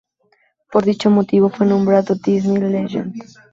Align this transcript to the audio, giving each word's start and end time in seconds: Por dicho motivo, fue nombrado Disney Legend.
Por 0.71 0.83
dicho 0.83 1.11
motivo, 1.11 1.49
fue 1.51 1.67
nombrado 1.67 2.15
Disney 2.15 2.57
Legend. 2.59 3.13